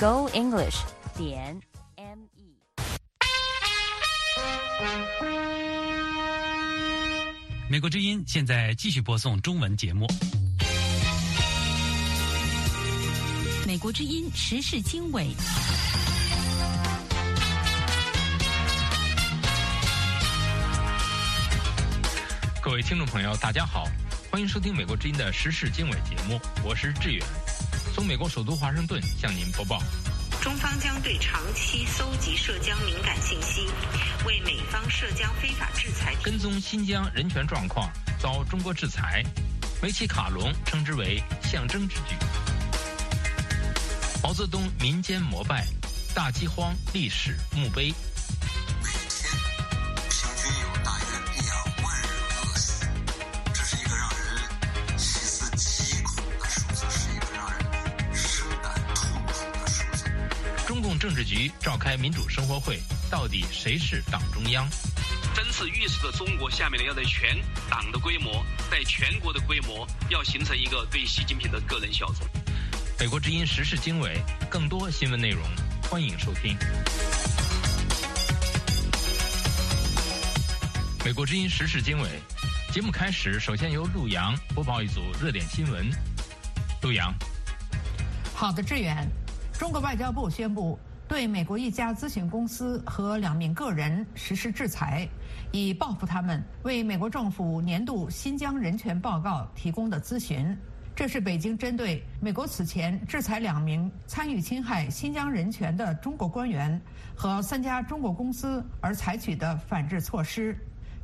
[0.00, 0.76] Go English
[1.16, 1.60] 点
[1.96, 2.54] M E。
[7.68, 10.06] 美国之音现在继续播送中文节目。
[13.66, 15.34] 美国之音时事经纬。
[22.62, 23.88] 各位听众朋友，大家好，
[24.30, 27.26] 欢迎收听美国之音的时事经纬节目，我是志远，
[27.98, 29.82] 从美国首都华盛顿向您播报。
[30.40, 33.66] 中方将对长期搜集涉疆敏感信息，
[34.24, 39.24] 为美方涉疆非法制裁跟踪新疆人权状况遭中国制裁，
[39.82, 42.14] 梅奇卡隆称之为象征之举。
[44.22, 45.66] 毛泽东民间膜拜，
[46.14, 47.92] 大饥荒历史墓碑。
[60.78, 62.78] 中共政治局召开民主生活会，
[63.10, 64.64] 到底谁是党中央？
[65.34, 67.36] 真是预示着中国下面呢要在全
[67.68, 72.24] 党的规模，在全国的规模，要形成一个对习近平的个人效忠。
[72.96, 75.42] 美国之音时事经纬，更多新闻内容，
[75.90, 76.56] 欢迎收听。
[81.04, 82.08] 美国之音时事经纬
[82.72, 85.90] 节目开始，首先由陆阳播报一组热点新闻。
[86.82, 87.12] 陆阳，
[88.32, 89.10] 好的，志远。
[89.58, 90.78] 中国外交部宣布
[91.08, 95.08] 对美国一家咨询公司和两名个人实施制裁，
[95.50, 100.56] 以报复他们为美国政府年度新疆人权报告提供的咨询。
[100.94, 106.80] 这是北京针对美国此前制裁两名参与侵害新疆人权的中国官员
[107.16, 110.56] 和三家中国公司而采取的反制措施。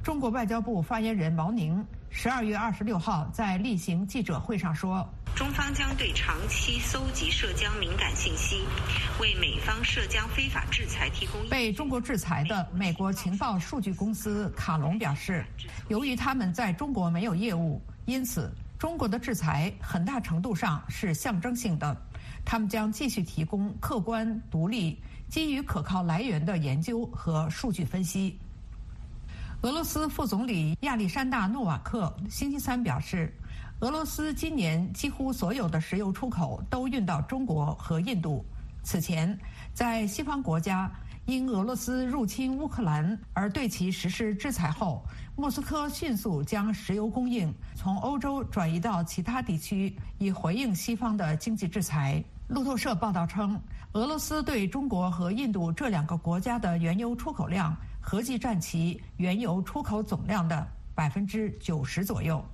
[0.05, 8.67] 中国外交部发言人毛宁十二月二十六号在例行记者会上说：“中方将对长期搜集涉疆敏感信息，
[9.19, 15.43] 为美方涉疆非法制裁提供。”被中国制裁的美国情报数据公司卡隆表示，
[15.89, 18.53] 由于他们在中国没有业务，因此。
[18.77, 21.97] 中国的制裁很大程度上是象征性的，
[22.45, 25.01] 他们将继续提供客观、独立、
[25.31, 28.39] 基于可靠来源的研究和数据分析。
[29.64, 33.33] 俄罗斯副总理亚历山大·诺瓦克星期三表示，
[33.80, 38.45] 俄罗斯今年几乎所有的石油出口都运到中国和印度。
[38.83, 39.39] 此前，
[39.73, 40.92] 在西方国家。
[41.25, 45.02] 因俄罗斯入侵乌克兰而对其实施制裁后，
[45.35, 52.23] 莫斯科迅速将石油供应从欧洲转移到其他地区，以回应西方的经济制裁。
[52.48, 53.58] 路透社报道称，
[53.95, 62.45] 俄罗斯对中国和印度这两个国家的原油出口量合计占其原油出口总量的百分之九十左右。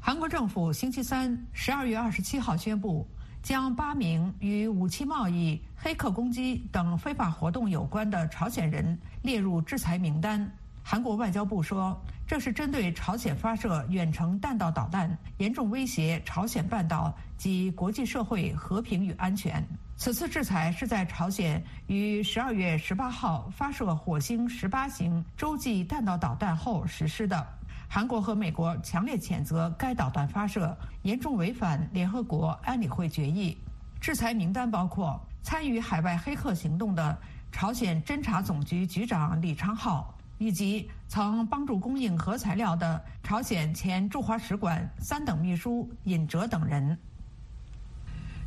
[0.00, 3.06] 韩国政府星期三（十二月二十七号）宣布。
[3.42, 10.48] 将八名与武器贸易、黑客攻击等非法活动有关的朝鲜人列入制裁名单。
[10.82, 19.64] 韩国外交部说，这是针对朝鲜发射远程弹道导弹，严重威胁朝鲜半岛及国际社会和平与安全。
[19.96, 27.46] 此次制裁是在朝鲜于十二月十八号发射火星十八型洲际弹道导弹后实施的。
[27.88, 33.56] 韩国和美国强烈谴责该导弹发射，严重违反联合国安理会决议。
[34.00, 37.16] 制裁名单包括参与海外黑客行动的
[37.52, 40.04] 朝鲜侦察总局局长李昌镐，
[40.42, 46.98] 以及曾帮助供应核材料的朝鲜前驻华使馆三等秘书尹哲等人。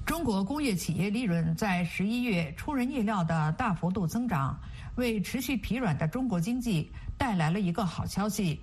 [0.05, 4.59] 中国工业企业利润在十一月出人意料的大幅度增长，
[4.97, 8.59] 为持续疲软的中国经济带来了一个好消息。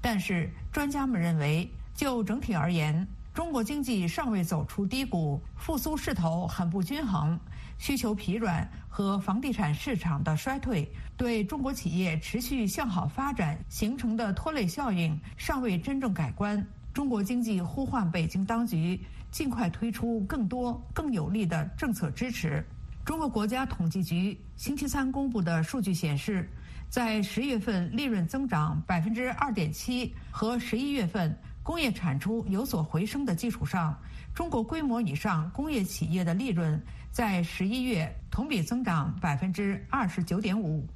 [0.00, 7.38] 但是，专家们认为，就整体而言，中国经济尚未走出低谷，复苏势头很不均衡，
[7.78, 16.64] 需求疲软和房地产市场的衰退对中国企业持续向好发展形成的拖累效应尚未真正改观。
[16.92, 19.00] 中国经济呼唤北京当局
[19.30, 22.64] 尽快推出更多更有力的政策支持。
[23.04, 26.48] 中国国家统计局星期三公布的数据显示。
[26.90, 33.94] 在十月份利润增长百分之二点七和十一月份工业产出有所回升的基础上，
[34.34, 36.82] 中国规模以上工业企业的利润
[37.18, 40.86] 在十一月同比增长百分之二十九点五。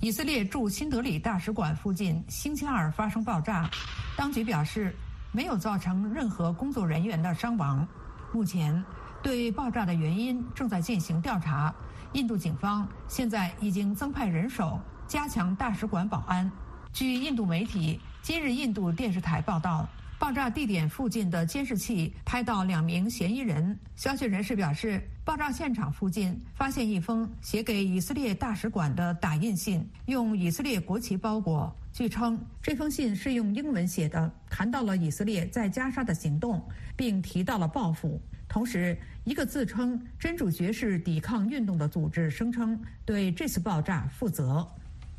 [0.00, 3.68] 以色列驻新德里大使馆附近星期二发生爆炸，
[4.16, 4.96] 当局表示
[5.32, 7.86] 没有造成任何工作人员的伤亡。
[8.32, 8.82] 目前
[9.22, 11.70] 对爆炸的原因正在进行调查。
[12.14, 16.50] 印度警方现在已经增派人手加强大使馆保安。
[16.90, 19.86] 据印度媒体今日印度电视台报道，
[20.24, 23.78] 爆炸地点附近的监视器拍到两名嫌疑人。
[23.94, 31.70] 消息人士表示，爆炸现场附近发现一封写给以色列大使馆的打印信，用以色列国旗包裹。
[31.92, 36.66] 据称，这封信是用英文写的，谈到了以色列在加沙的行动，
[36.96, 38.18] 并提到了报复。
[38.48, 44.66] 同时，一个自称“真主爵士抵抗运动”的组织声称对这次爆炸负责。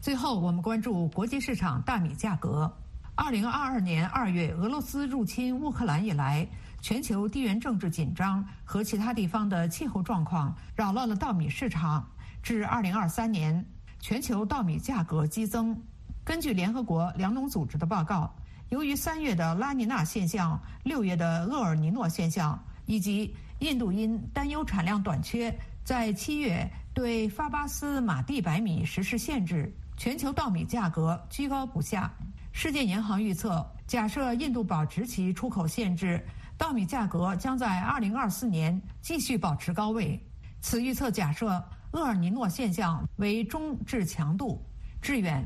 [0.01, 2.75] 最后，我们关注国际市场大米价格。
[3.15, 6.45] 二零二二年二月，俄罗斯入侵乌克兰以来，
[6.81, 12.05] 全球地缘政治紧张和其他地方的气候状况扰乱了稻米市场。
[12.43, 13.65] 至二零二三年，
[14.01, 15.81] 全球稻米价格激增。
[16.25, 18.35] 根据联合国粮农组织的报告，
[18.67, 29.73] 由于三月的拉尼娜现象、六月的厄尔尼诺现象以及印度因担忧产量短缺，在七月对发巴斯马蒂白米实施限制。
[29.97, 32.11] 全球稻米价格居高不下。
[32.57, 36.25] 世界银行预测，假设印度保持其出口限制，
[36.57, 40.17] 稻米价格将在2024年继续保持高位。
[40.61, 41.47] 此预测假设
[41.91, 44.65] 厄尔尼诺现象为中至强度。
[45.01, 45.45] 致远，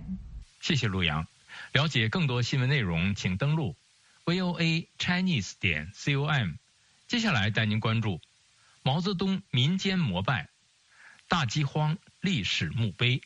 [0.61, 1.25] 谢谢陆阳。
[1.73, 3.75] 了解更多新闻内容，请登录
[4.23, 6.53] voa chinese 点 com。
[7.07, 8.21] 接下来带您关注
[8.83, 10.47] 毛泽东民间膜拜，
[11.27, 13.19] 大饥荒历史墓碑。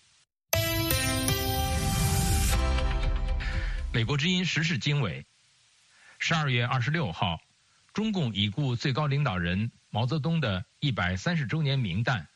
[3.93, 5.23] 美国之音时事经纬，
[6.17, 7.39] 十二月二十六号，
[7.93, 12.27] 中共已故最高领导人毛泽东的一百三十周年冥诞，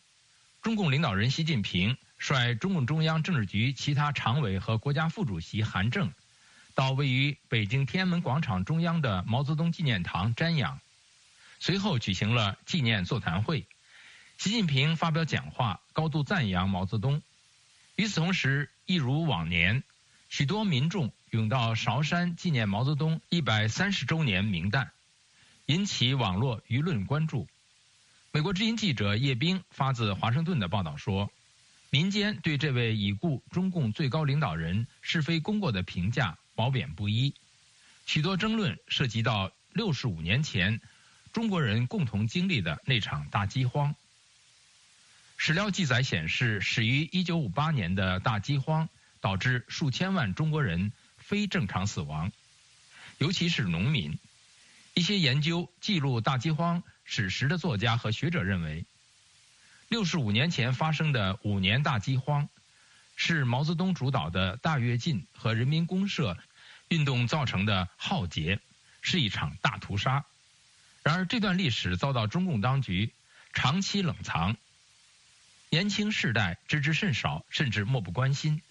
[0.62, 6.14] 中共领导人习近平率中共中央政治局其他常委和国家副主席韩正，
[6.76, 10.80] 到位于北京天安门广场中央的毛泽东纪念堂瞻仰，
[11.60, 13.66] 随后举行了纪念座谈会，
[14.38, 17.24] 习近平发表讲话，高度赞扬毛泽东。
[17.96, 19.82] 与此同时，一如往年，
[20.30, 21.12] 许多民众。
[21.32, 24.92] 涌到韶山纪念毛泽东一百三十周年冥诞，
[25.66, 27.50] 引起网络舆论关注。
[28.32, 31.30] 美国之音记者叶冰发自华盛顿的报道说，
[31.90, 37.34] 民间对这位已故中共最高领导人是非功过的评价褒贬不一，
[38.06, 40.80] 许多争论涉及到六十五年前
[41.34, 43.94] 中国人共同经历的那场大饥荒。
[45.36, 48.88] 史料记载显示，始于一九五八年的大饥荒
[49.20, 50.94] 导致数千万中国人。
[51.28, 52.32] 非正常死亡，
[53.18, 54.18] 尤其是农民。
[54.94, 58.86] 一些研究记录大饥荒史实的作家和学者认为，
[59.90, 62.48] 六十五年前发生的五年大饥荒，
[63.18, 66.38] 是毛泽东主导的大跃进和人民公社
[66.88, 68.62] 运动造成的浩劫，
[69.02, 70.26] 是一场大屠杀。
[71.04, 73.12] 然而，这段历史遭到中共当局
[73.52, 74.56] 长期冷藏，
[75.70, 78.62] 年轻世代知之甚少，甚至漠不关心。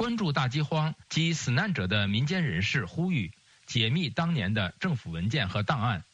[0.00, 3.32] 关注大饥荒及死难者的民间人士呼吁
[3.66, 6.04] 解密当年的政府文件和档案，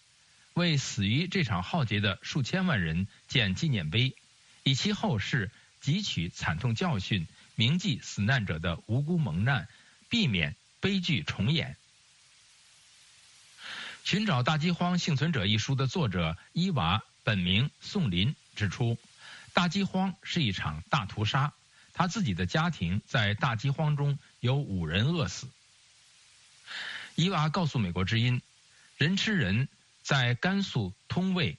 [0.55, 4.17] 为死于这场浩劫的数千万人建纪念碑，
[4.65, 9.69] 以其后世汲取惨痛教训，铭记死难者的无辜蒙难，
[10.09, 11.77] 避免悲剧重演。
[14.03, 18.99] 寻找大饥荒幸存者一书的作者伊娃本名宋林指出，
[19.53, 21.53] 大饥荒是一场大屠杀。
[21.97, 25.49] 他自己的家庭在大饥荒中有五人饿死。
[27.15, 28.43] 伊娃告诉美国之音，
[28.99, 29.67] 人吃人
[30.03, 31.57] 在甘肃通渭、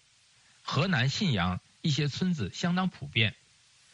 [0.62, 3.36] 河南信阳一些村子相当普遍。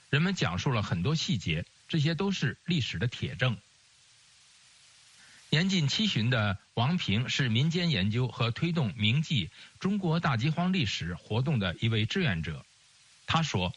[0.10, 3.58] 人们讲述了很多细节，这些都是历史的铁证。
[5.50, 12.66] 年近七旬的王平是民间研究和推动铭记中国大饥荒历史活动的一位志愿者。
[13.26, 13.74] 他说：“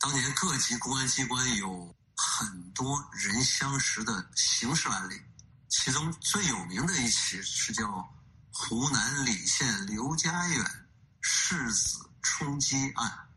[0.00, 5.22] 当年各级公安机关有。”很多人相识的刑事案例，
[5.68, 8.12] 其中最有名的一起是叫
[8.50, 10.88] 湖南澧县刘家远
[11.20, 13.28] 世子冲击案。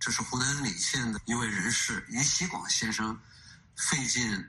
[0.00, 3.20] 这是湖南澧县的一位人士于喜广先生
[3.76, 4.42] 费尽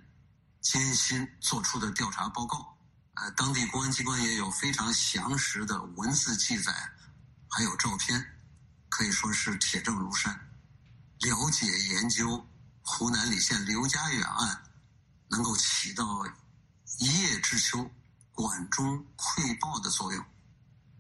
[0.62, 2.78] 艰辛做出的调查报告。
[3.16, 6.74] 呃，当地公安机关也有非常详实的文字记载，
[7.50, 8.26] 还有照片，
[8.88, 10.34] 可以说是铁证如山。
[11.20, 12.49] 了解研究。
[12.92, 14.64] 湖南澧县刘家远案
[15.30, 16.04] 能够起到
[16.98, 17.90] 一叶知秋、
[18.32, 20.26] 管中窥豹的作用，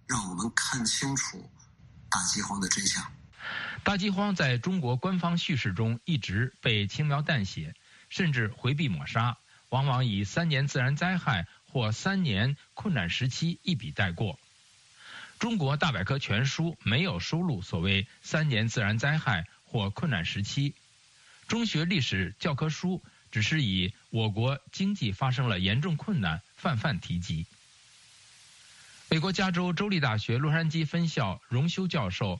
[0.07, 1.51] 让我们看清楚
[2.07, 3.03] 大饥荒的真相。
[3.83, 7.75] 大饥荒在中国官方叙事中一直被轻描淡写，
[8.07, 9.37] 甚至回避抹杀，
[9.69, 14.39] 往往以三年自然灾害或三年困难时期一笔带过。
[15.39, 20.75] 中国大百科全书没有收录所谓三年自然灾害或困难时期。
[21.49, 27.47] 中学历史教科书只是以我国经济发生了严重困难泛泛提及。
[29.09, 32.39] 美国加州州立大学洛杉矶分校荣休教授、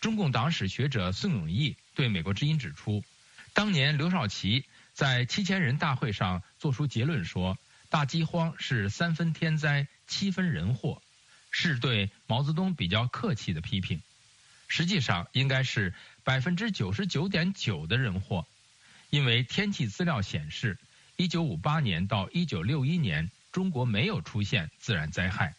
[0.00, 3.04] 中共党史学者宋永毅对美国之音指出，
[3.52, 4.64] 当年刘少奇
[4.94, 7.58] 在七千人大会上作出结论说，
[7.90, 11.02] 大饥荒是三分天灾，七分人祸，
[11.50, 14.00] 是对毛泽东比较客气的批评。
[14.70, 15.94] 实际上应该是
[16.28, 18.46] 百分之九十九点九的人祸，
[19.08, 20.76] 因为天气资料显示，
[21.16, 25.54] 一九五八年到一九六一年，中国没有出现自然灾害。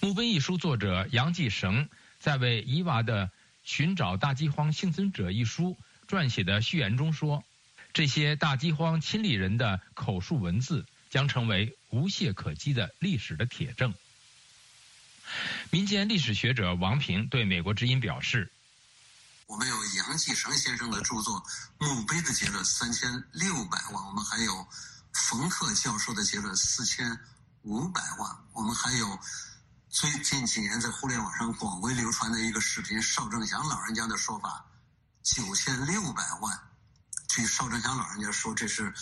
[0.06, 1.88] 《墓碑》一书作者杨继绳
[2.20, 3.28] 在为伊娃的
[3.64, 7.42] 《寻找大饥荒幸存者》一书撰写的序言中说
[7.94, 13.94] ：“这些大饥荒亲历人的口述文字将成为无懈可击的历史的铁证。”
[15.72, 18.52] 民间历史学者王平对美国之音表示
[19.48, 21.42] ：“我们有杨继绳先生的著作
[21.78, 24.68] 《墓碑》的结论三千六百万，我们还有
[25.14, 27.18] 冯克教授的结论四千
[27.62, 29.18] 五百万，我们还有。”
[29.88, 34.66] 最近几年在互联网上广为流传的一个视频，邵正祥老人家的说法，
[35.22, 36.60] 九千六百万。
[37.26, 38.92] 据邵正祥老人家说，这是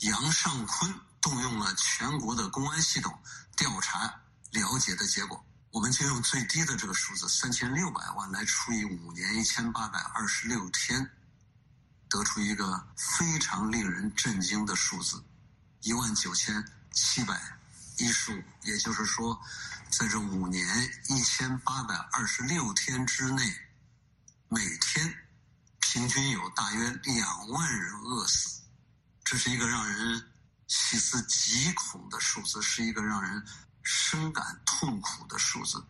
[0.00, 3.18] 杨尚昆动用了全国的公安系统
[3.56, 5.42] 调查了解的结果。
[5.70, 11.10] 我们就用最低的这个数字三千六百万来除以五年一千八百二十六天，
[12.08, 15.22] 得出一个非常令人震惊的数字：
[15.82, 17.40] 一万九千七百
[17.98, 18.42] 一十五。
[18.62, 19.40] 也就是说。
[19.90, 20.62] 在这五年
[21.08, 23.42] 一千八百二十六天之内，
[24.48, 25.14] 每天
[25.80, 28.60] 平均有大约两万人饿死，
[29.24, 30.30] 这是一个让人
[30.66, 33.42] 细思极恐的数字，是一个让人
[33.90, 35.82] 深感痛苦的数字。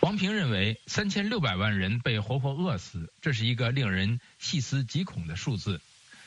[0.00, 5.80] 王平认为，三千六百万人被活活饿死，这是一个令人细思极恐的数字，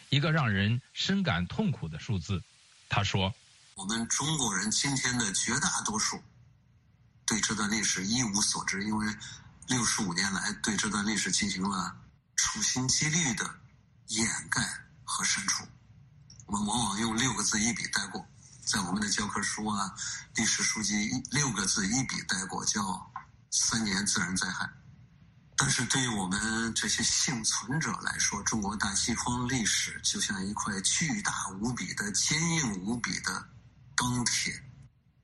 [0.10, 2.42] 一个让人深感痛苦的数字。
[2.89, 3.32] 他说
[3.75, 6.20] ：“我们中国人今天的绝大多数。”
[7.27, 9.15] 对这段历史一无所知，因为
[9.68, 11.96] 六十五年来对这段历史进行了
[12.36, 13.60] 处心积虑的
[14.08, 14.60] 掩盖
[15.03, 15.63] 和删除。
[16.48, 18.25] 我们往往用六个字一笔带过，
[18.65, 19.93] 在我们的教科书啊、
[20.36, 23.12] 历史书籍，六个字一笔带过，叫
[23.51, 24.70] “三年自然灾害”。
[25.55, 33.48] 但是对于我们这些幸存者来说，中国大饥荒历史就像一块巨大无比的、坚硬无比的
[33.96, 34.63] 钢铁。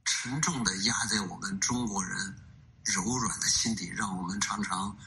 [0.06, 2.36] 沉重的压在我们中国人
[2.84, 4.98] 柔软的心底，让我们常常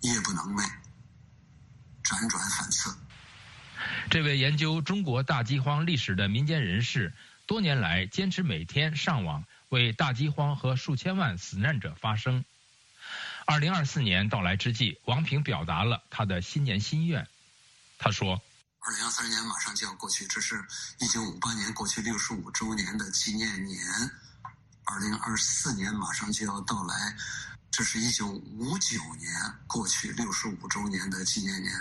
[0.00, 0.70] 夜不能寐，
[2.04, 2.96] 辗转反侧。
[4.10, 7.14] 这位研究中国大饥荒历史的民间人士，
[7.50, 12.44] 多年来坚持每天上网为大饥荒和数千万死难者发声。
[13.44, 17.26] 二零二四年到来之际，王平表达了他的新年心愿。
[17.98, 18.40] 他说。
[18.78, 20.64] 二零二三年马上就要过去，这是
[21.00, 23.82] 一九五八年过去六十五周年的纪念年。
[24.84, 27.16] 二零二四年马上就要到来，
[27.72, 29.28] 这是一九五九年
[29.66, 31.74] 过去六十五周年的纪念年。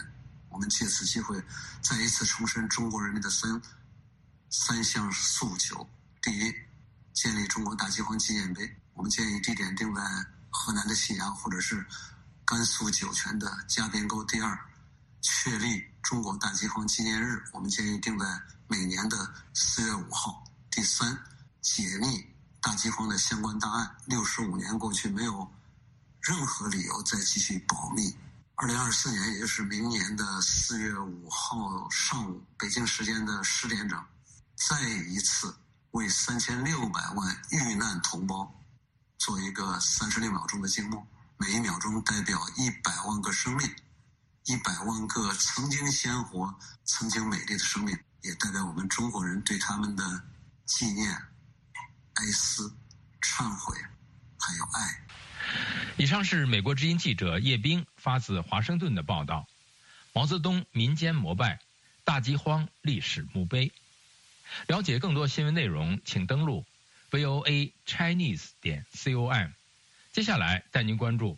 [0.49, 1.39] 我们借此机会，
[1.79, 3.61] 再一次重申中国人民的三
[4.49, 5.87] 三项诉求：
[6.21, 6.53] 第一，
[7.13, 8.69] 建立中国大饥荒纪念碑。
[8.93, 10.01] 我们建议地点定在
[10.49, 11.85] 河南的信阳，或者是
[12.45, 14.23] 甘肃酒泉的嘉边沟。
[14.25, 14.59] 第二。
[15.21, 18.25] 确立中国大饥荒纪念日，我们建议定在
[18.69, 20.41] 每年的四月五号。
[20.71, 21.13] 第三，
[21.59, 22.25] 解密
[22.61, 23.97] 大饥荒的相关档案。
[24.05, 25.45] 六十五年过去，没有
[26.21, 28.15] 任何理由再继续保密。
[28.55, 34.01] 二零二四年，也就是明年的四月五号上午，北京时间的十点整，
[34.67, 35.57] 再一次
[35.91, 38.53] 为三千六百万遇难同胞
[39.17, 43.73] 做一个三十六秒钟的静默，每一秒钟代表一百万个生命。
[44.45, 50.23] 一百万个曾经鲜活、曾经美丽的生命，也代表我们中国人对他们的
[50.65, 51.09] 纪念、
[52.15, 52.75] 哀思、
[53.21, 53.77] 忏悔，
[54.39, 55.05] 还有爱。
[55.97, 59.47] 以上是美国之音记者叶冰发自华盛顿的报道。
[60.13, 61.59] 毛泽东民间膜拜，
[62.03, 63.71] 大饥荒历史墓碑。
[64.67, 66.65] 了解更多新闻内容，请登录
[67.11, 69.51] voa chinese 点 com。
[70.11, 71.37] 接下来带您关注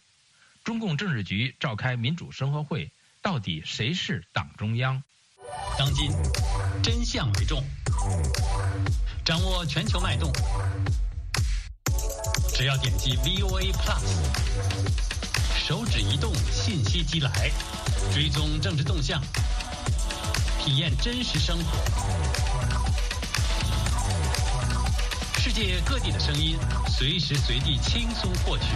[0.63, 2.91] 中共政治局召开民主生活会。
[3.23, 5.03] 到底谁是党中央？
[5.77, 6.11] 当今
[6.81, 7.63] 真相为重，
[9.23, 10.31] 掌握全球脉动，
[12.55, 14.01] 只要点击 VOA Plus，
[15.55, 17.51] 手指移动，信息即来，
[18.11, 19.21] 追踪政治动向，
[20.63, 22.40] 体验真实生活，
[25.53, 28.67] 世界各地的声音，随时随地轻松获取。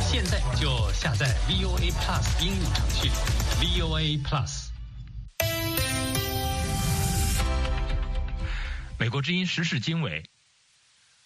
[0.00, 3.10] 现在就下载 VOA Plus 应用程序
[3.60, 4.68] ，VOA Plus。
[8.96, 10.22] 美国之音时事经纬，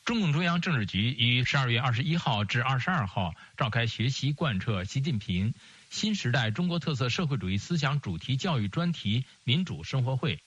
[0.07, 5.53] 中共中央政治局于十二月二十一号至二十二号召开学习贯彻习近平
[5.91, 10.43] 新时代中国特色社会主义思想主题教育专题民主生活会，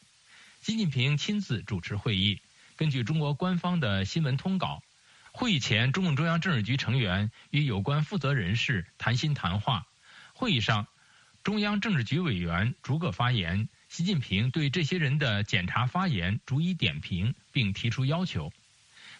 [0.63, 2.41] 习近平亲自主持会议。
[2.79, 4.81] 根据中国官方的新闻通稿，
[5.33, 9.86] 会议前，中共中央政治局成员与有关负责人士谈心谈话。
[10.33, 10.88] 会议上，
[11.43, 18.50] 中央政治局委员逐个发言，习近平对这些人的检查发言逐一点评，并提出要求。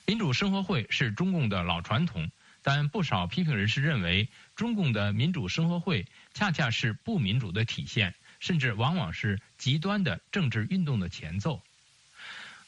[0.06, 11.62] 民主生活会是中共的老传统，但不少批评人士认为，中共的民主生活会恰恰是不民主的体现，甚至往往是极端的政治运动的前奏。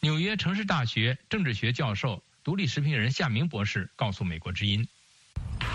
[0.04, 4.84] 纽约城市大学政治学教授、独立时评人夏明博士告诉《美国之音》。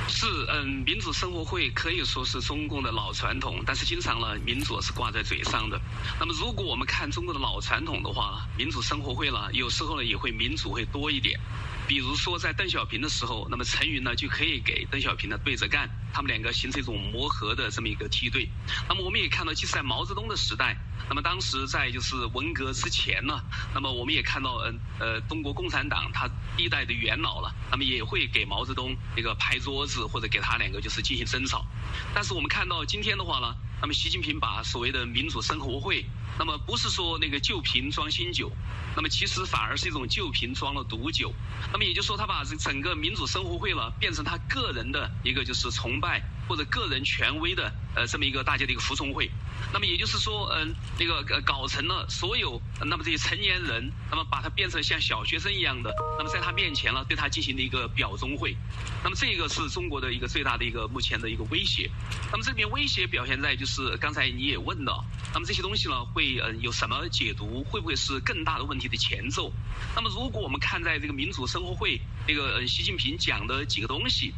[0.08, 5.80] 是，嗯，民主生活会可以说是中共的老传统，但是经常呢，民主是挂在嘴上的。
[6.18, 11.38] 那么，如果我们看中国的老传统的话，民主生活会呢，有时候呢也会民主会多一点。
[11.86, 18.48] 比如说在邓小平的时候，那么陈云呢就可以给邓小平呢对着干，他们两个形成一种磨合的这么一个梯队。
[18.88, 20.76] 那么我们也看到，即使在毛泽东的时代，
[21.08, 23.40] 那么当时在就是文革之前呢，
[23.72, 31.64] 那么我们也看到，嗯呃，中国共产党他一代的元老了，那么也会给毛泽东那个拍桌子或者给他两个就是进行争吵。
[32.12, 36.06] 但是我们看到今天的话呢，那么习近平把所谓的民主生活会。
[36.38, 38.52] 那么不是说那个旧瓶装新酒，
[38.94, 41.32] 那么其实反而是一种旧瓶装了毒酒。
[41.72, 49.30] 那么也就是说，他把这整个民主生活会了变成他个人的一个就是崇拜或者个人权威的呃这么一个大家的一个服从会。
[49.72, 58.56] 那么也就是说，嗯，那个搞成了所有那么这些成年人，那么把它变成像小学生一样的，那么在他面前呢对他进行的一个表忠会。
[59.02, 61.90] 那么这个是中国的一个最大的一个目前的一个威胁。
[62.30, 66.36] 那么这边威胁表现在就是刚才你也问了，那么这些东西呢会。
[66.36, 67.64] 呃，有什么解读？
[67.64, 69.50] 会不会是更大的问题的前奏？
[69.94, 74.34] 那么，如果我们看在这个民主生活会那个习近平讲的几个东西，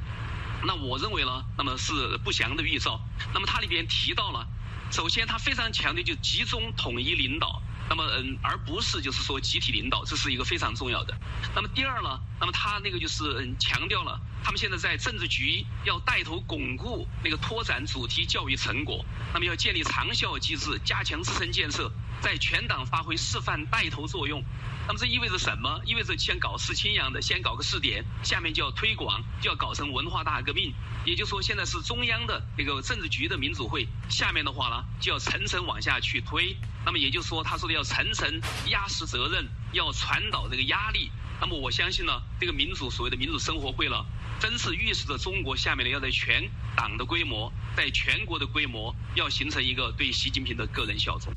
[0.64, 3.00] 那我认为呢，那么是不祥的预兆。
[3.34, 4.46] 那么，它里边提到了，
[4.90, 7.62] 首先他非常强调就集中统一领导。
[7.90, 11.16] 那么，嗯，而不是就是说集体领导，这是一个非常重要的。
[11.54, 24.44] 那么第二呢，那么他那个就是嗯强调了，他们现在在政治局要带头巩固那个拓展主题教育成果，那么要建立长效机制，加强自身建设，在全党发挥示范带头作用。
[24.88, 25.82] 那么这意味着什么？
[25.84, 30.72] 意味着先搞试青样的，先搞个试点，下面就要推广，就要搞成文化大革命。
[31.04, 36.56] 也就是说，现在是中央的那个政治局的民主会，下面的话呢，就要层层往下去推。
[36.86, 41.10] 那么也就是说，他说的要层层压实责任，要传导这个压力。
[41.38, 44.06] 那么我相信呢，这个民主所谓的民主生活会了，
[44.40, 51.30] 真是预示着中国下面的要在全党的规模，在全国的规模，要形成一个对习近平的个人效忠。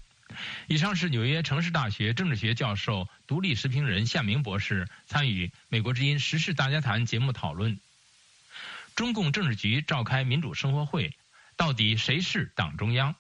[0.68, 7.80] 以上是纽约城市大学政治学教授、独立时评人夏明博士参与《美国之音时事大家谈》节目讨论。
[8.96, 11.16] 中共政治局召开民主生活会，
[11.56, 13.14] 到底谁是党中央？《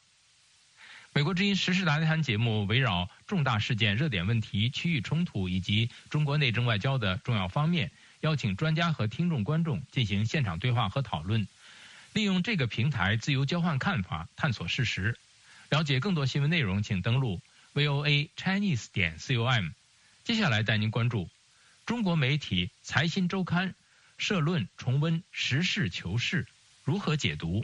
[1.13, 11.47] 美国之音时事大家谈》节目围绕重大事件、热点问题、区域冲突以及中国内政外交的重要方面，邀请专家和听众观众进行现场对话和讨论，
[12.13, 15.17] 利用这个平台自由交换看法，探索事实。
[15.71, 17.39] 了解更多新闻内容，请登录
[17.73, 19.69] voa chinese 点 com。
[20.25, 21.29] 接下来带您关注
[21.85, 23.69] 中国媒体《财新周刊》
[24.17, 26.45] 社论重温实事求是，
[26.83, 27.63] 如何解读？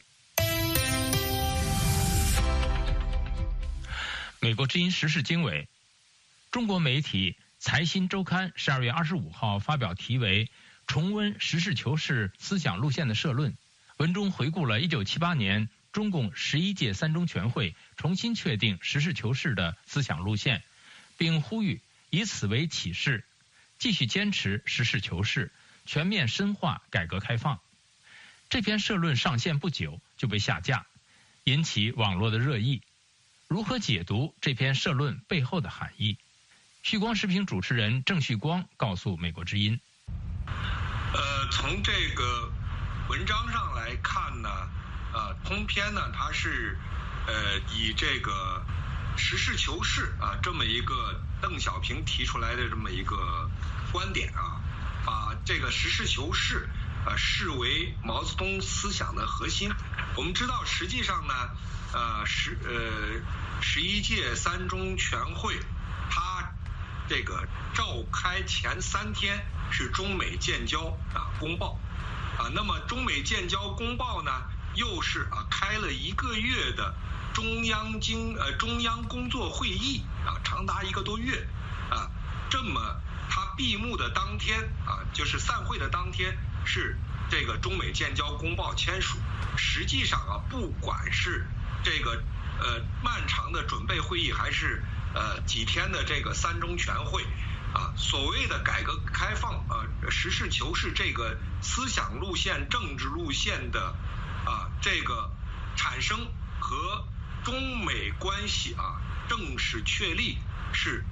[4.39, 5.67] 美国之音时事经纬，
[6.49, 10.45] 中国媒体《财新周刊》十二月二十五号发表题为
[10.87, 13.57] 《重温实事求是思想路线》的社论，
[13.97, 15.67] 文中回顾了一九七八年。
[15.97, 20.61] 中共十一届三中全会重新确定实事求是的思想路线，
[21.17, 21.81] 并呼吁
[22.11, 23.25] 以此为启示，
[23.79, 25.51] 继续坚持实事求是，
[25.87, 27.59] 全面深化改革开放。
[28.47, 30.85] 这篇社论上线不久就被下架，
[31.45, 32.83] 引起网络的热议。
[33.47, 36.19] 如何解读这篇社论背后的含义？
[36.83, 39.79] 旭光视频主持人郑旭光告诉美国之音
[40.45, 42.53] ：“呃，从这个
[43.09, 44.49] 文章上来看呢。”
[45.17, 46.77] 啊，通篇呢，它是
[47.25, 48.63] 呃以这个
[49.17, 53.49] 实事求是啊这么一个邓小平提出来的这么一个
[53.91, 54.61] 观点啊，
[55.03, 56.69] 把这个实事求是
[57.03, 59.71] 啊视为毛泽东思想的核心。
[60.15, 61.33] 我们知道，实际上呢，
[61.93, 65.59] 呃十呃十一届三中全会，
[66.11, 66.53] 它
[67.09, 71.79] 这个召开前三天是中美建交啊公报
[72.37, 74.31] 啊，那么中美建交公报呢？
[74.77, 76.93] 又是啊，开了一个月的
[77.33, 81.47] 中央经呃中央工作会议啊，长达一个多月
[81.89, 82.09] 啊，
[82.49, 86.95] 这么他闭幕的当天啊，就是散会的当天是
[87.29, 89.17] 这个中美建交公报签署。
[89.57, 91.47] 实际上啊，不管是
[91.83, 92.23] 这个
[92.59, 94.83] 呃漫长的准备会议，还是
[95.15, 97.23] 呃几天的这个三中全会
[97.73, 103.95] 啊，所谓的改革开放呃实事求是这个思想路线、政治路线的
[104.81, 105.31] 这个
[105.75, 106.17] 产生
[106.59, 107.05] 和
[107.43, 110.37] 中美关系啊正式确立
[110.73, 111.05] 是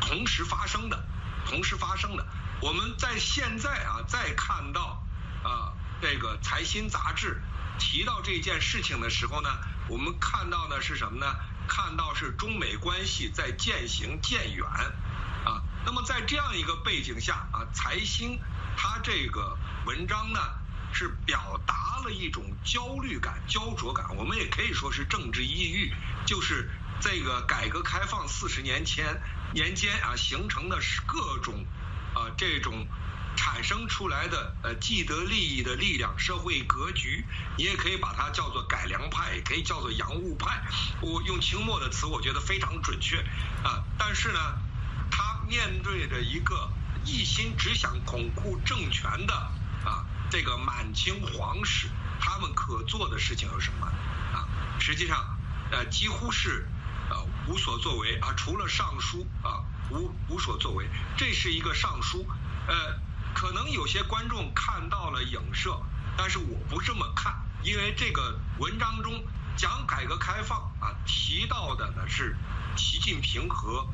[0.00, 1.04] 同时发生的，
[1.46, 2.26] 同时发生的。
[2.60, 5.02] 我们在现在啊再看到
[5.42, 7.42] 啊这个财新杂志。
[7.76, 9.50] 提到这件事情的时候呢，
[9.88, 11.34] 我们看到的是什么呢？
[11.66, 14.64] 看到是中美关系在渐行渐远
[15.44, 15.60] 啊。
[15.84, 18.38] 那么在这样一个背景下啊，财新
[18.76, 20.38] 他这个文章呢
[20.94, 25.92] 是表达了一种焦虑感、焦灼感，我们也可以说是政治抑郁，
[26.24, 29.20] 就是这个改革开放四十年前
[29.52, 31.66] 年间啊形成的各种
[32.14, 32.86] 啊这种。
[33.36, 37.24] 产生出来的呃既得利益的力量，社会格局，
[37.58, 40.62] 你也可以把它叫做改良派，也可以叫做洋务派。
[41.00, 43.18] 我用清末的词，我觉得非常准确
[43.64, 43.82] 啊。
[43.98, 44.38] 但是呢，
[45.10, 46.70] 他面对着一个
[47.04, 49.50] 一心只想巩固政权的
[50.34, 54.48] 这个满清皇室，他们可做的事情有什么啊？
[54.80, 55.38] 实际上
[55.70, 56.66] 呃几乎是
[57.08, 60.88] 呃无所作为啊，除了上书啊无无所作为。
[61.16, 62.26] 这是一个上书
[62.66, 62.98] 呃。
[63.32, 65.80] 可能有些观众看到了影射，
[66.16, 69.24] 但是我不这么看，因为这个文章中
[69.56, 72.36] 讲改革开放啊，提到的呢是
[72.76, 73.86] 习近平和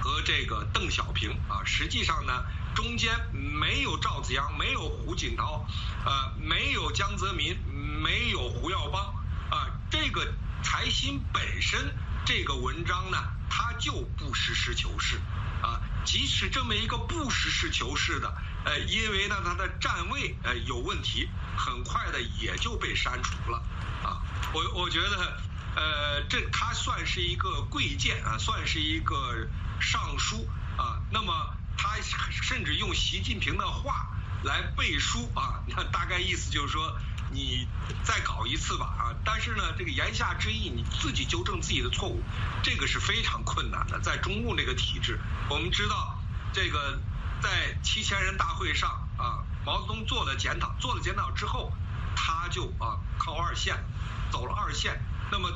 [0.00, 5.66] 和这个邓小平啊，实际上呢中间没有赵子阳，没有胡锦涛，
[6.04, 7.56] 呃，没有江泽民，
[8.02, 9.14] 没有胡耀邦
[9.50, 10.32] 啊，这个
[10.62, 13.18] 财新本身这个文章呢，
[13.50, 15.16] 它就不实事求是
[15.62, 18.34] 啊，即使这么一个不实事求是的。
[18.64, 23.58] 呃，因为呢，他的站位呃有问题，很快的也就被删除了
[24.04, 24.22] 啊。
[24.54, 25.42] 我我觉得，
[25.74, 29.48] 呃，这他算是一个贵贱啊，算是一个
[29.80, 31.02] 尚书啊。
[31.10, 34.06] 那么他甚至用习近平的话
[34.44, 36.96] 来背书啊，那大概意思就是说，
[37.32, 37.66] 你
[38.04, 39.02] 再搞一次吧啊。
[39.24, 42.22] 但是呢，这个言下之意，你自己纠正自己的错误，
[42.62, 43.98] 这个是非常困难的。
[44.00, 45.18] 在中共这个体制，
[45.48, 46.18] 我们知道
[46.52, 47.00] 这个。
[47.42, 51.72] 在七千人大会上啊，毛泽东做了检讨，做了检讨之后，
[52.14, 53.84] 他就啊靠二线，
[54.30, 55.02] 走了二线。
[55.32, 55.50] 那么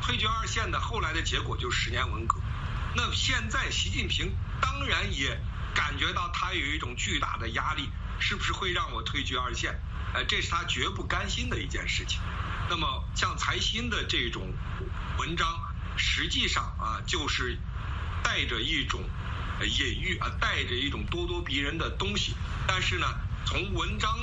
[0.00, 2.40] 退居二线的后来的结果就是十年文革。
[2.94, 5.38] 那现在习近平当然也
[5.78, 7.88] 感觉到他有一种巨大的压力，
[8.18, 9.80] 是不是会让我退居二线？
[10.12, 12.20] 呃，这是他绝不甘心的一件事情。
[12.68, 14.52] 那么像财新的这种
[15.18, 15.46] 文章，
[15.96, 17.56] 实际上啊就是
[18.24, 19.00] 带着一种。
[19.60, 22.32] 隐喻啊，带着一种咄咄逼人的东西，
[22.68, 23.06] 但是呢，
[23.44, 24.16] 从文章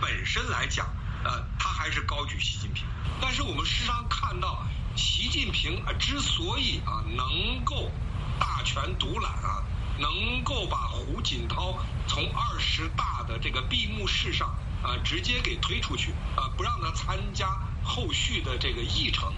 [0.00, 0.86] 本身来讲，
[1.24, 2.84] 呃，他还是高举习近平。
[3.20, 7.90] 但是我们时常看到，习近平啊，之所以啊能够
[8.38, 9.64] 大权独揽啊，
[9.98, 17.48] 能够把胡锦涛从二十大的这个闭幕式上啊直接给推出去啊，不让他参加
[17.82, 19.32] 后续的这个议程，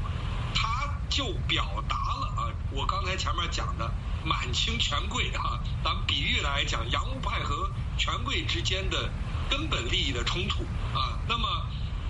[0.53, 2.41] 他就表达了啊，
[2.73, 3.91] 我刚才前面讲的。
[4.23, 9.09] 满清权贵啊，咱们比喻来讲，洋务派和权贵之间的
[9.49, 11.19] 根本利益的冲突啊。
[11.27, 11.49] 那么，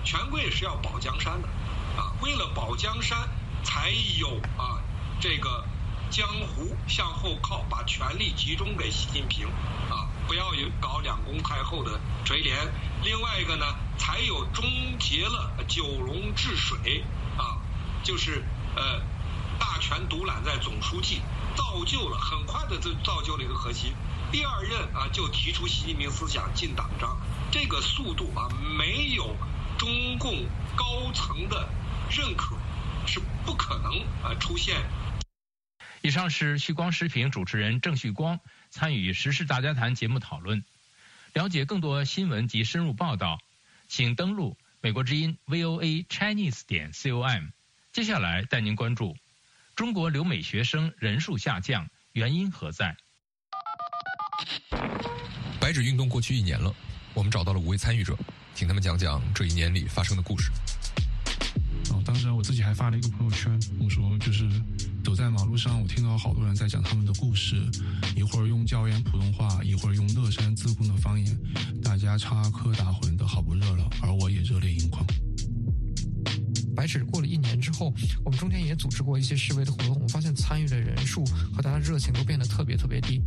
[0.03, 1.47] 权贵是要保江山的
[1.97, 3.29] 啊，为了保江山，
[3.63, 4.83] 才有啊
[5.21, 5.65] 这个
[6.11, 9.47] 江湖向后靠，把权力集中给习近平
[9.89, 12.57] 啊，不要有搞两宫太后的垂帘。
[13.05, 13.65] 另外一个呢，
[13.97, 14.65] 才有终
[14.99, 17.05] 结了九龙治水
[17.39, 17.59] 啊，
[18.03, 18.45] 就是
[18.75, 19.01] 呃
[19.59, 21.23] 大权独揽在总书记。
[21.57, 23.93] 造就了很快的就造就了一个核心，
[24.31, 27.17] 第二任啊就提出习近平思想进党章，
[27.51, 29.37] 这个速度啊没有
[29.77, 30.45] 中共
[30.77, 31.69] 高层的
[32.09, 32.57] 认可
[33.05, 34.81] 是不可能啊出现。
[36.03, 40.65] 以上是旭光视频主持人郑旭光参与时事大家谈节目讨论，
[41.35, 43.39] 了解更多新闻及深入报道，
[43.87, 47.49] 请登录美国之音 VOA Chinese 点 com。
[47.93, 49.15] 接下来带您关注。
[49.77, 52.97] 中国留美学生人数下降，原因何在？
[55.61, 56.75] 白纸运动过去一年了，
[57.13, 58.17] 我们找到了五位参与者，
[58.55, 60.51] 请他们讲讲这一年里发生的故事。
[61.91, 64.49] 哦，当时我自己还发了一个朋友圈，我说就是
[65.11, 67.57] 走在马路上，我听到好多人在讲他们的故事，
[68.15, 71.37] 一会儿用椒盐普通话，一会儿用乐山自贡的方言，
[71.83, 75.05] 大家插科打诨的好不热闹，而我也热泪盈眶。
[76.77, 77.93] 白纸过了一年之后，
[78.25, 83.21] 我们中间也组织过一些示威的活动，我发现参与的人数和大家热情都变得特别特别低。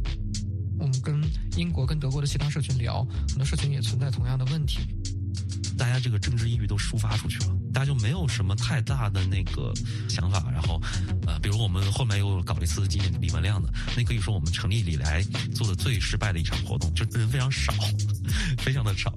[0.79, 1.21] 我们跟
[1.57, 4.79] 英国、跟德国的其他社群聊，很多社群也存在同样的问题。
[5.77, 9.73] 大家这个政治抑郁都抒发出去了，大家就没有什么太大的那个
[10.07, 10.43] 想法。
[10.51, 10.79] 然后，
[11.25, 15.21] 呃，比如我们后面又搞了一次纪念李文亮的，那可以说我们成立以来
[15.55, 17.73] 做的最失败的一场活动，就人非常少，
[18.59, 19.13] 非常的少。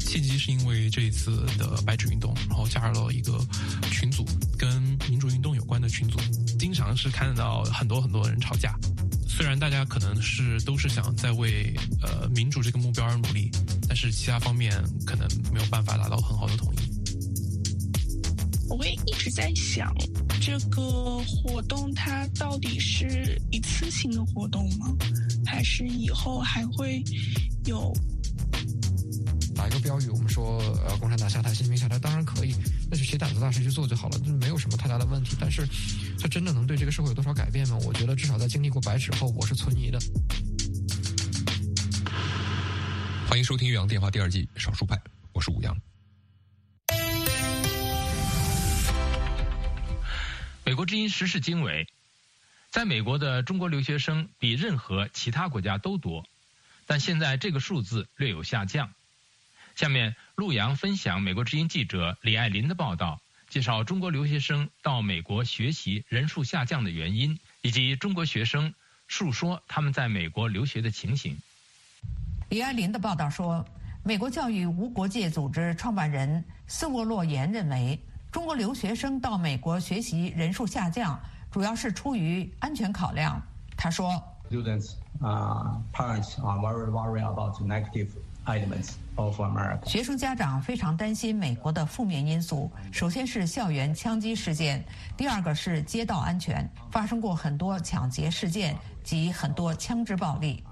[0.00, 3.38] 契机是因为这一次的白纸运动，然后加入了一个
[3.92, 4.26] 群组，
[4.58, 6.18] 跟民主运动有关的群组，
[6.58, 8.74] 经常是看到很多很多人吵架。
[9.28, 13.52] 虽然大家可能是都是想在为呃民主这个目标而努力，
[13.90, 14.72] 但是其他方面
[15.04, 16.76] 可能没有办法达到很好的统一。
[18.68, 19.92] 我会一直在想，
[20.40, 20.80] 这个
[21.26, 24.96] 活动它到底是一次性的活动吗？
[25.44, 27.02] 还是以后还会
[27.64, 27.92] 有？
[29.56, 32.54] 打一个标语，我们说呃，共产党下台，习近平下台，当然可以，
[32.88, 35.36] 那就谁胆子大谁去做就好了，就没有什么太大的问题。
[35.40, 35.66] 但是，
[36.20, 37.76] 它真的能对这个社会有多少改变吗？
[37.84, 39.98] 我觉得至少在经历过白纸后，我是存疑的。
[43.30, 45.00] 欢迎收听《岳阳电话》第二季少数派，
[45.32, 45.80] 我是武阳。
[50.64, 51.86] 美国之音时事经纬，
[52.72, 56.26] 在美国的中国留学生比任何其他国家都多，
[56.86, 58.92] 但现在这个数字略有下降。
[59.76, 68.74] 下面，陆阳分享美国之音记者李爱林的报道，介绍中国留学生到美国学习人数下降的原因，以及中国学生
[69.06, 71.38] 述说他们在美国留学的情形。
[72.50, 73.64] 李爱林的报道说，
[74.02, 77.96] 美国教育无国界组织创办人斯沃洛言认为，
[78.32, 81.16] 中国留学生到美国学习人数下降，
[81.48, 83.40] 主要是出于安全考量。
[83.76, 88.08] 他说：“Students, uh, parents are very worried about negative
[88.46, 88.94] elements.”
[89.84, 94.82] 学生家长非常担心美国的负面因素，首先是校园枪击事件，
[95.16, 100.64] 第二个是街道安全，发生过很多抢劫事件及很多枪支暴力。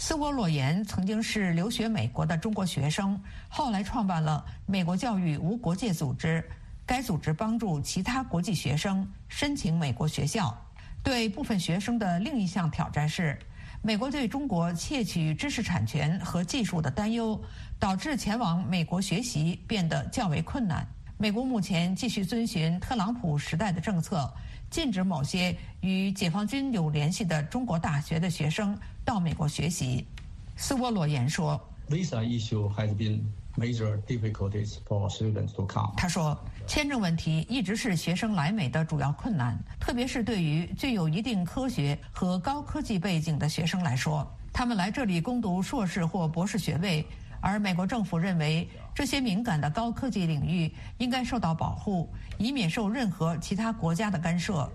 [0.00, 6.42] 斯沃洛言曾经是留学美国的中国学生，后来创办了美国教育无国界组织，
[6.86, 10.56] 该组织帮助其他国际学生申请美国学校。
[11.02, 13.36] 对部分学生的另一项挑战是。
[13.80, 17.40] 美国对中国窃取知识产权和技术的担忧，
[17.78, 20.84] 导致前往美国学习变得较为困难。
[21.20, 24.32] 美国目前继续遵循特朗普时代的政策，
[24.70, 30.06] 禁止某些与解放军有联系的中国大学的学生到美国学习。
[30.54, 33.18] 斯沃罗言说：“Visa issue has been.”
[33.56, 35.92] major difficulties for students to come。
[35.96, 47.04] 他说，签证问题一直是学生来美的主要困难，特别是对于具有一定科学和高科技背景的学生来说，他们来这里攻读硕士或博士学位，
[47.40, 54.68] 而美国政府认为这些敏感的高科技领域应该受到保护，以免受任何其他国家的干涉。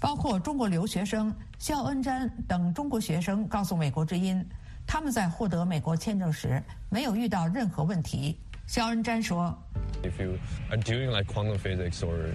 [0.00, 4.44] 包括中国留学生肖恩詹等中国学生告诉美国之音。
[4.84, 6.60] 他们在获得美国签证时
[6.90, 8.36] 没有遇到任何问题。
[8.66, 9.56] 肖恩詹说
[10.02, 10.36] ：“If you
[10.70, 12.32] are doing like quantum physics or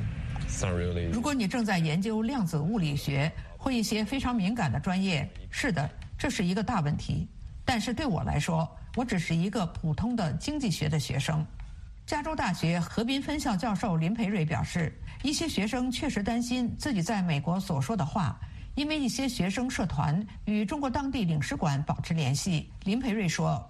[0.47, 7.27] s o m really，：“ 如果你正在研究量子物理学或一些非常敏感的专业，是的，这是一个大问题。
[7.65, 11.45] 但是对我来说，我只是一个普通的经济学的学生。”
[12.05, 18.37] 加州大学河滨分校教授林培瑞表示：“一些学生确实担心自己在美国所说的话。”
[18.75, 23.63] 因为一些学生社团与中国当地领事馆保持联系，林培瑞说：“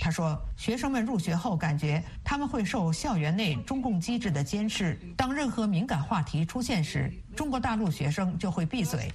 [0.00, 4.98] 他说，学生们入学后感觉他们会受校园内中共机制的监视。
[5.16, 9.10] 当任何敏感话题出现时，中国大陆学生就会闭嘴。”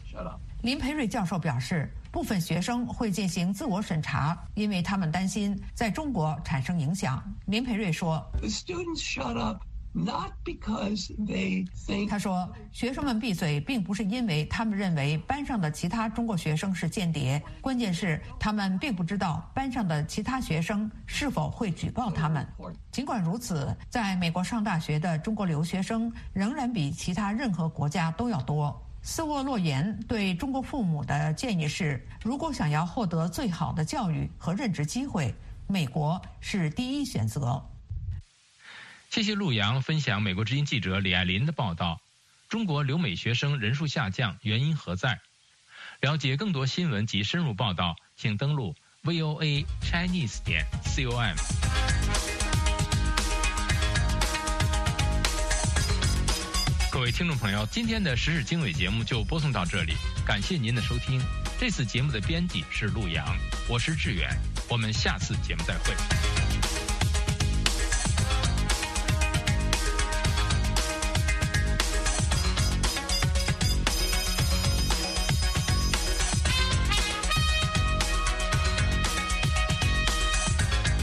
[0.64, 7.22] 林培瑞教授表示，部分学生会进行自我审查，因为他们担心在中国产生影响。
[7.48, 8.26] 林培瑞说。
[8.42, 8.50] They
[9.94, 22.46] not because they say 他说，学生们闭嘴，并不是因为他们认为班上的其他中国学生是间谍，关键是他们并不知道班上的其他学生是否会举报他们。
[22.92, 28.76] 尽管如此，在美国上大学的中国留学生仍然比其他任何国家都要多。
[29.02, 35.36] 斯沃洛言对中国父母的建议是：如果想要获得最好的教育和任职机会，
[35.68, 37.64] 美国是第一选择。
[39.13, 42.02] 谢谢陆阳分享美国之音记者李爱林的报道。
[42.49, 45.21] 中国留美学生人数下降，原因何在？
[46.02, 48.73] 了解更多新闻及深入报道，请登录
[49.04, 51.36] voa chinese 点 com。
[56.91, 59.93] 各位听众朋友，今天的时事经纬节目就播送到这里，
[60.26, 61.21] 感谢您的收听。
[61.60, 63.23] 这次节目的编辑是陆阳，
[63.69, 64.28] 我是志远，
[64.67, 66.43] 我们下次节目再会。